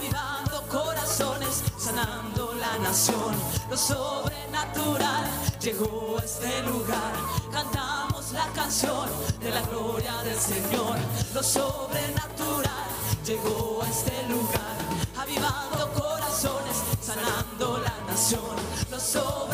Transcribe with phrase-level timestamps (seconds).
[0.00, 3.34] avivando corazones, sanando la nación.
[3.68, 5.24] Lo sobrenatural
[5.60, 7.12] llegó a este lugar.
[7.52, 9.08] Cantamos la canción
[9.40, 10.96] de la gloria del Señor.
[11.34, 12.88] Lo sobrenatural
[13.26, 14.76] llegó a este lugar,
[15.18, 18.56] avivando corazones, sanando la nación.
[18.90, 19.49] Lo sobrenatural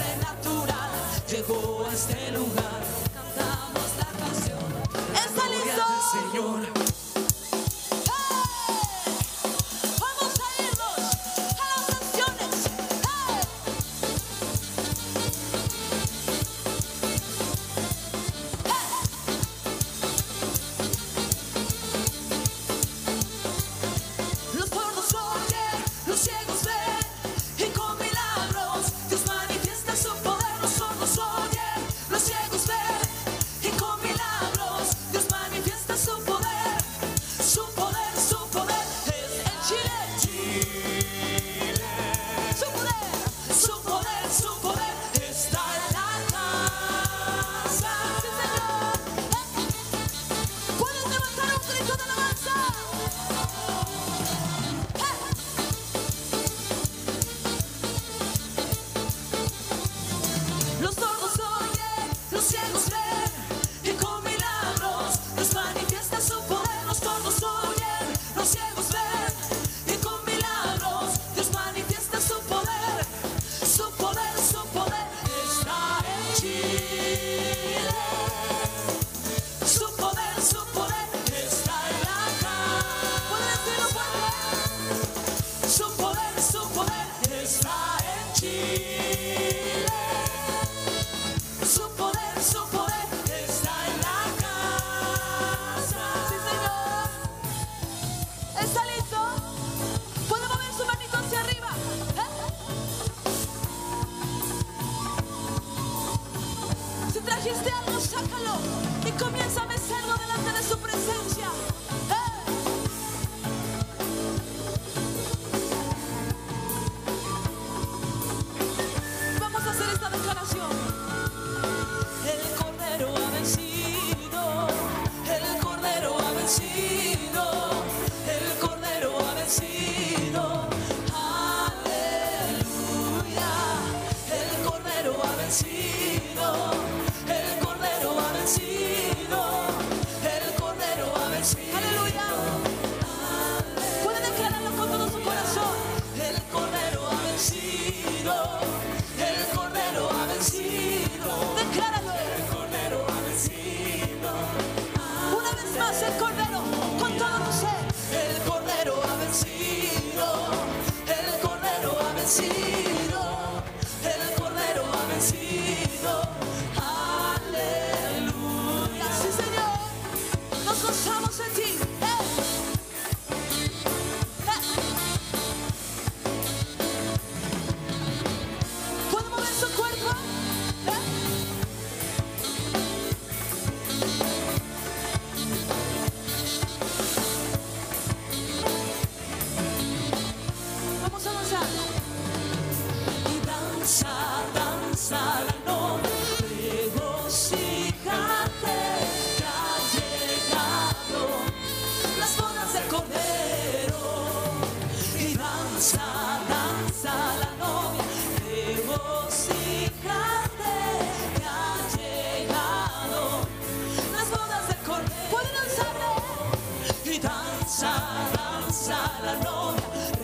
[217.67, 220.16] Sarà, sarà l'ora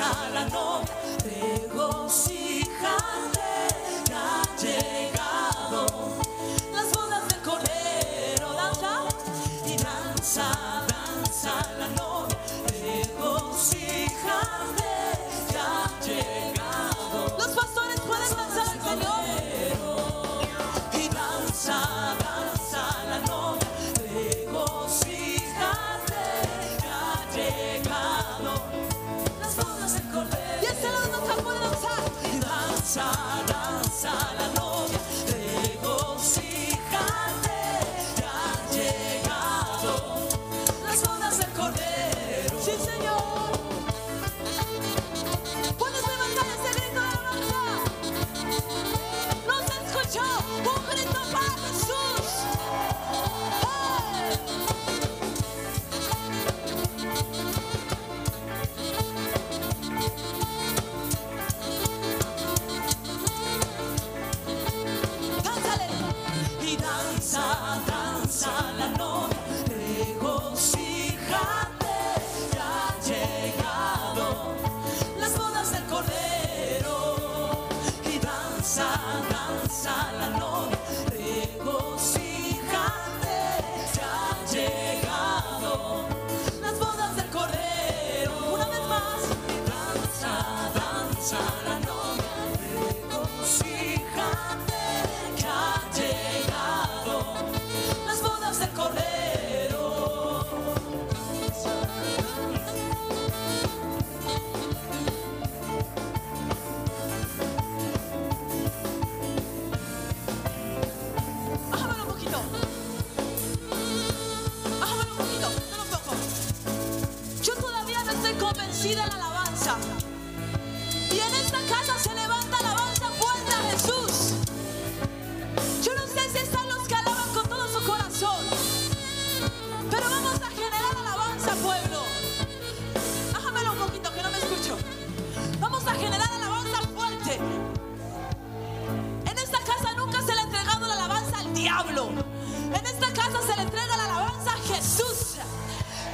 [0.00, 0.57] a la noche.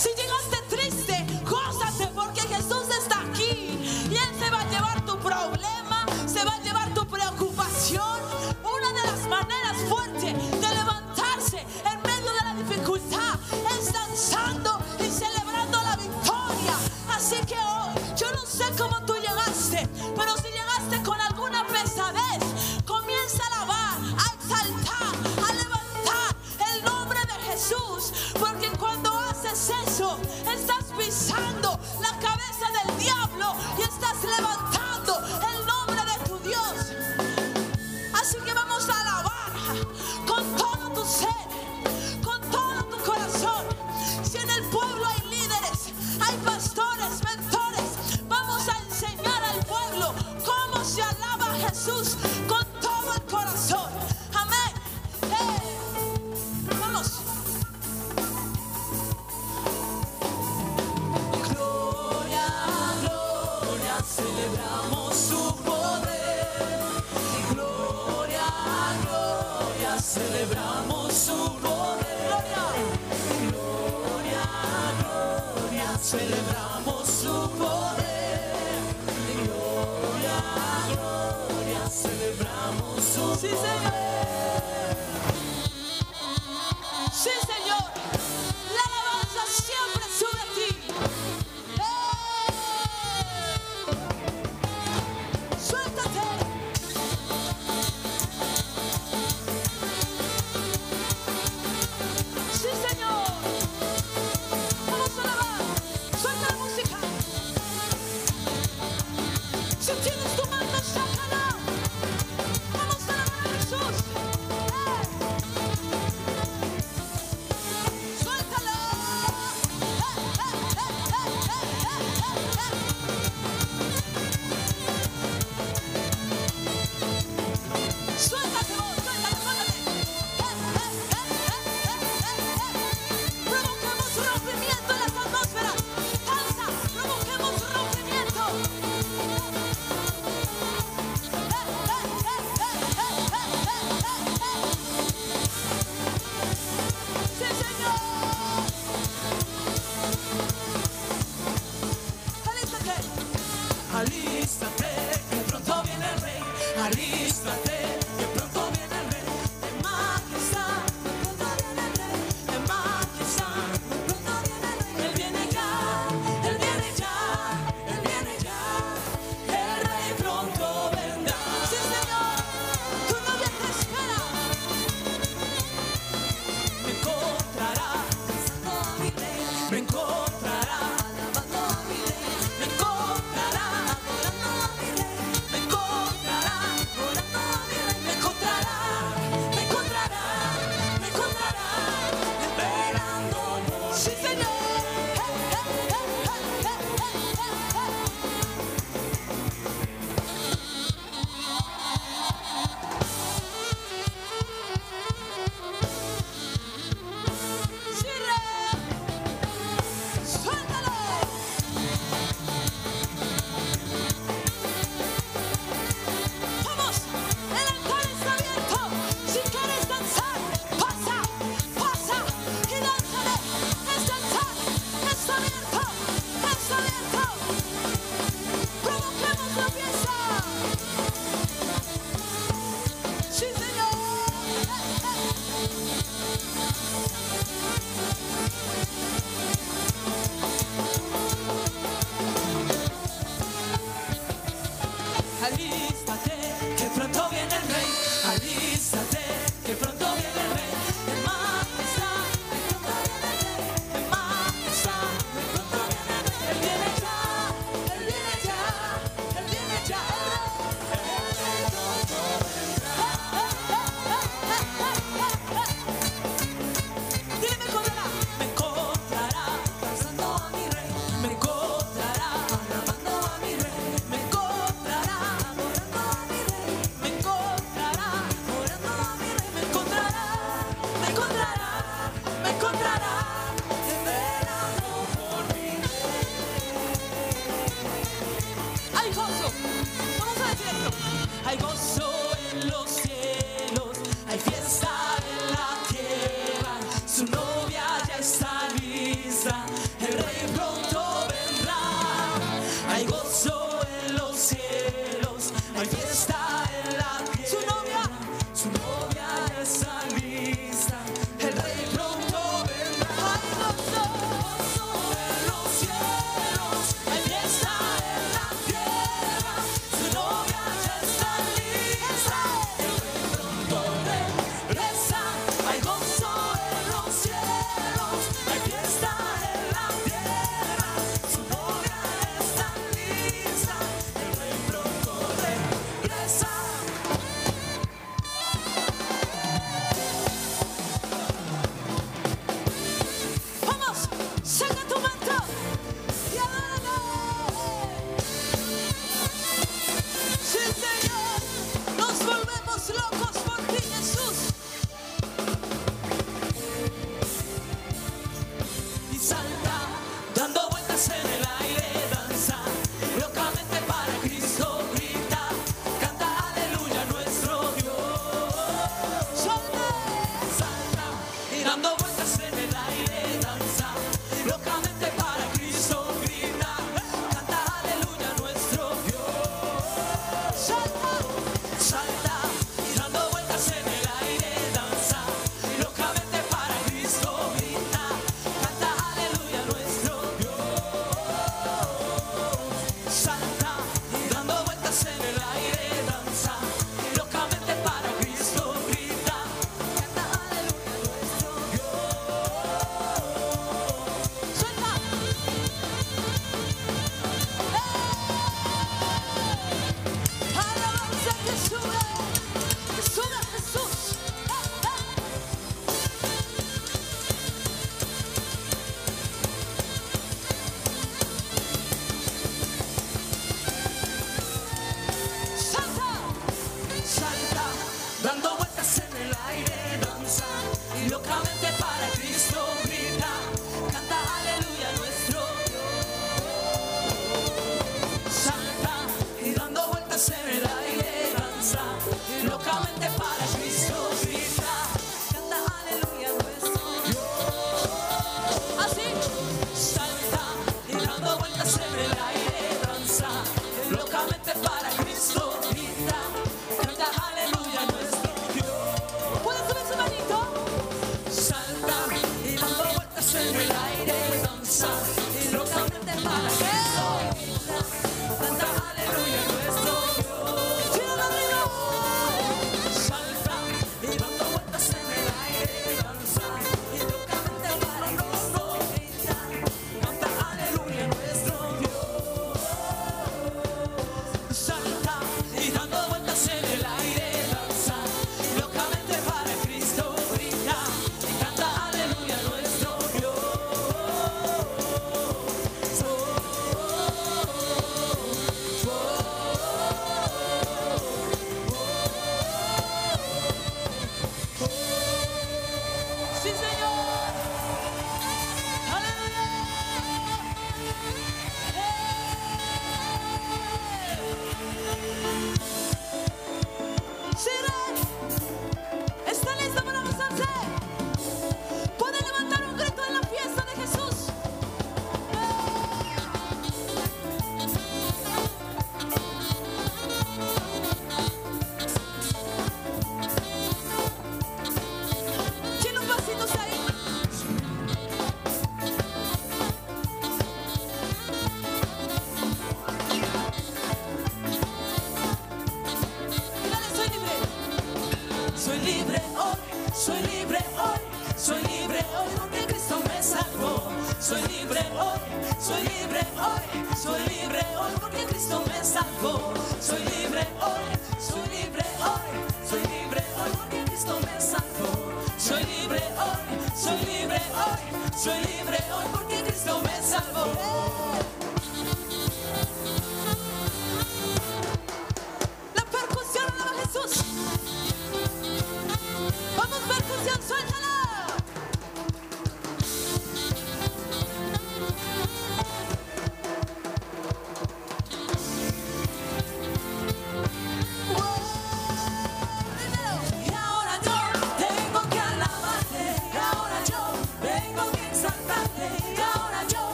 [0.00, 0.59] Se diga até
[70.12, 72.04] Celebramos su poder.
[73.48, 74.42] Gloria,
[74.98, 75.98] gloria.
[76.02, 78.50] Celebramos su poder.
[79.44, 80.42] Gloria,
[80.88, 81.88] gloria.
[81.88, 84.09] Celebramos su poder.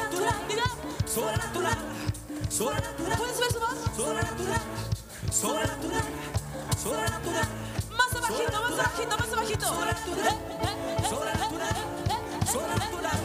[0.00, 0.76] Sobrenatural, digamos.
[1.06, 1.78] Sobrenatural.
[2.48, 3.18] Sobrenatural.
[3.18, 3.76] ¿Puedes ver su voz?
[3.96, 4.60] Sobrenatural.
[5.30, 6.04] Sobrenatural.
[6.82, 7.48] Sobrenatural.
[7.90, 9.66] Más abajito, más abajito, más abajito.
[9.66, 10.36] Sobrenatural.
[11.08, 11.76] Sobrenatural.
[12.50, 13.18] Sobrenatural.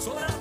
[0.00, 0.35] Sobrenatural.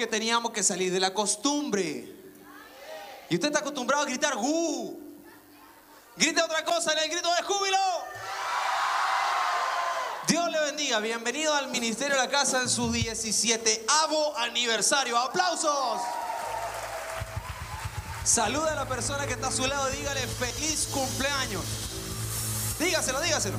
[0.00, 2.16] Aprendimos que teníamos que salir de la costumbre.
[3.28, 4.98] Y usted está acostumbrado a gritar ¡Gu!
[6.16, 7.78] Grite otra cosa en el grito de júbilo.
[10.26, 11.00] Dios le bendiga.
[11.00, 15.16] Bienvenido al Ministerio de la Casa en su 17 avo aniversario.
[15.18, 16.00] ¡Aplausos!
[18.24, 21.64] Saluda a la persona que está a su lado y dígale feliz cumpleaños.
[22.78, 23.58] Dígaselo, dígaselo.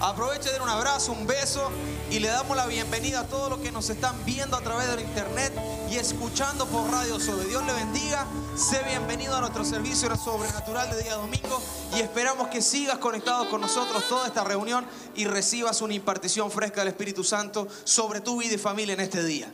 [0.00, 1.70] Aproveche de un abrazo, un beso
[2.10, 5.00] y le damos la bienvenida a todos los que nos están viendo a través del
[5.00, 5.52] internet
[5.90, 7.46] y escuchando por Radio Sobre.
[7.46, 8.26] Dios le bendiga.
[8.56, 11.62] Sé bienvenido a nuestro servicio sobrenatural de día domingo
[11.94, 16.80] y esperamos que sigas conectado con nosotros toda esta reunión y recibas una impartición fresca
[16.80, 19.52] del Espíritu Santo sobre tu vida y familia en este día.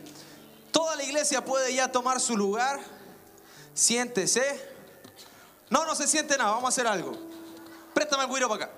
[0.71, 2.79] Toda la iglesia puede ya tomar su lugar.
[3.73, 4.73] Siéntese.
[5.69, 6.51] No, no se siente nada.
[6.51, 7.17] Vamos a hacer algo.
[7.93, 8.73] Préstame el guiro para acá.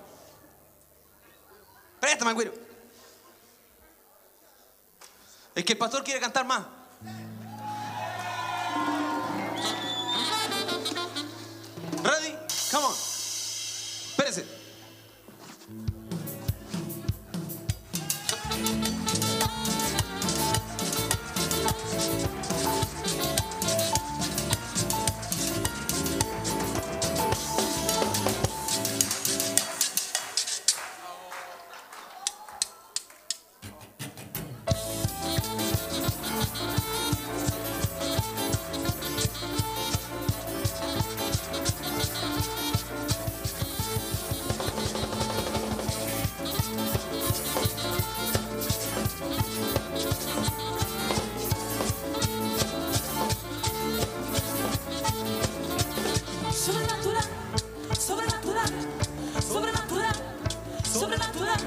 [2.00, 2.67] Préstame, güiro.
[5.58, 6.62] Es que el pastor quiere cantar más.
[12.04, 12.36] Ready?
[12.70, 12.92] Come on.
[12.92, 14.57] Espérese.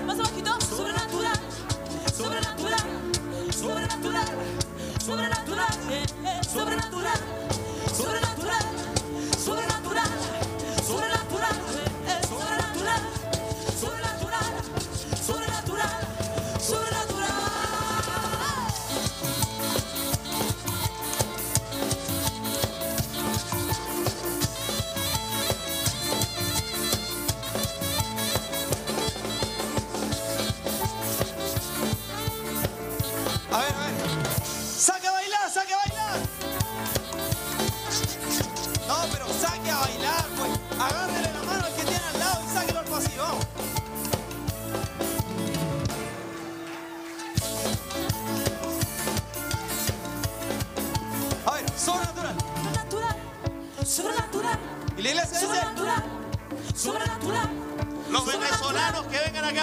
[0.06, 1.40] más bajito, sobrenatural,
[2.16, 2.80] sobrenatural,
[3.52, 4.26] sobrenatural,
[5.00, 7.41] sobrenatural, eh, eh, sobrenatural.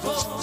[0.00, 0.41] for.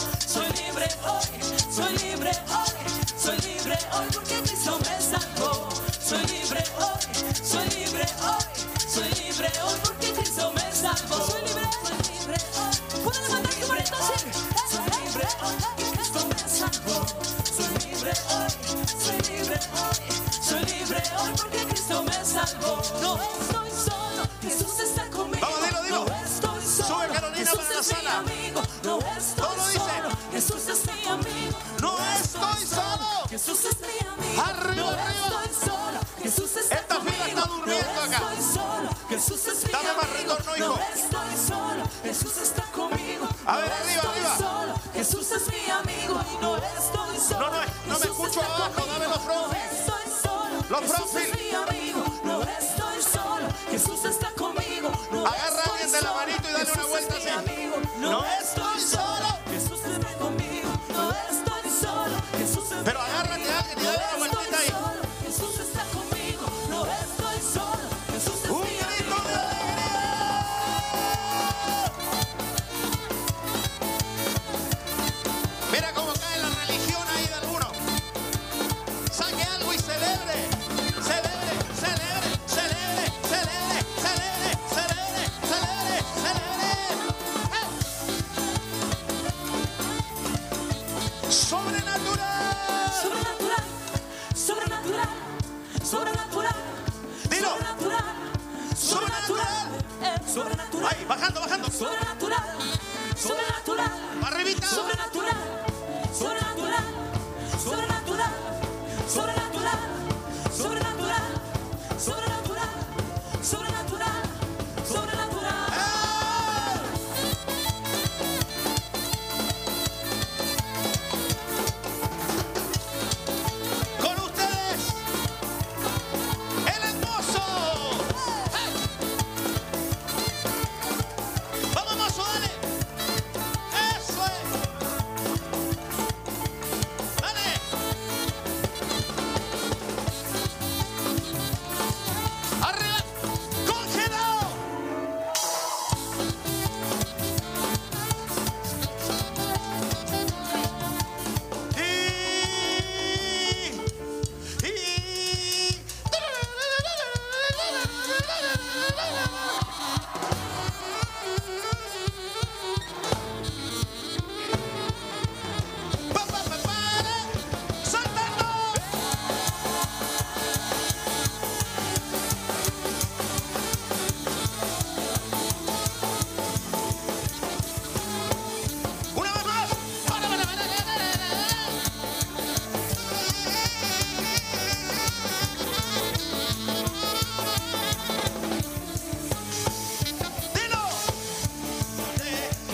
[63.99, 64.38] Let's.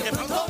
[0.05, 0.44] Que pronto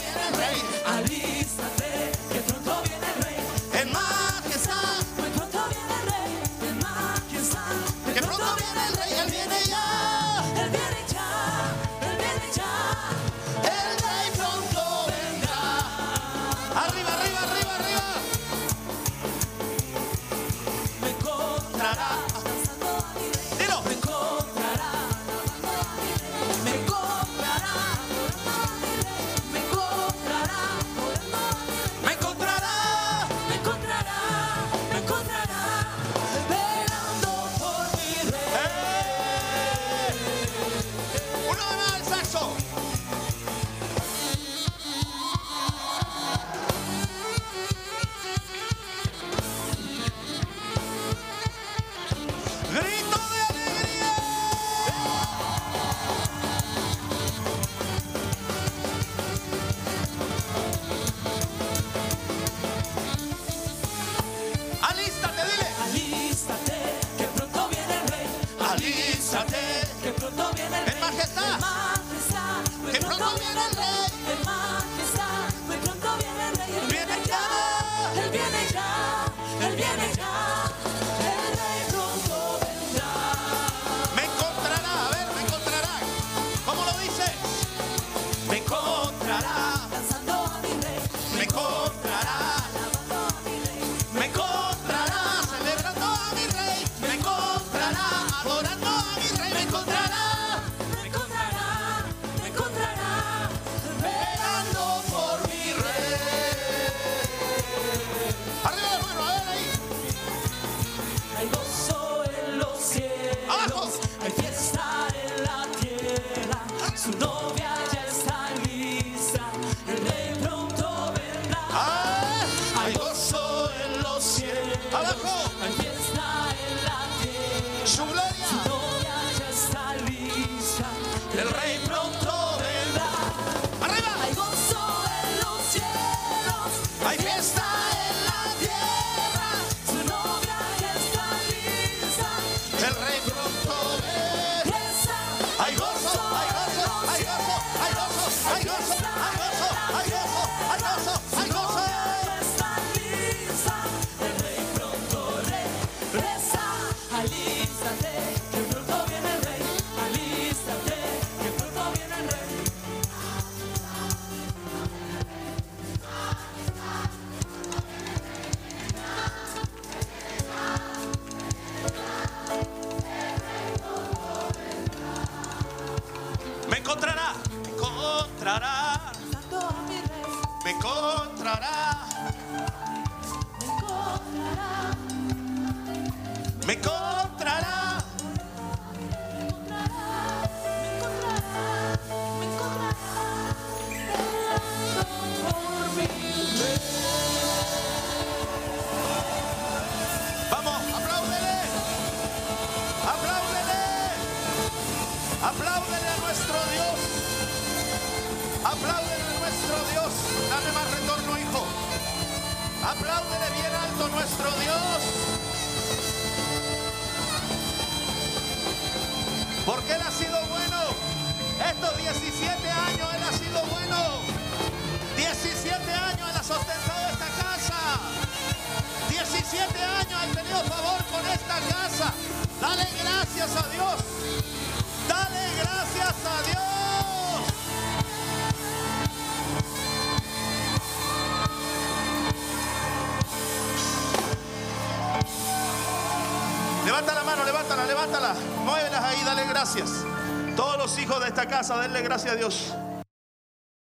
[251.67, 252.74] casa, denle gracias a Dios.